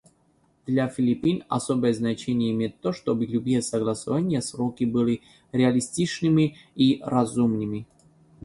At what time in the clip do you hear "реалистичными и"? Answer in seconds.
5.51-7.01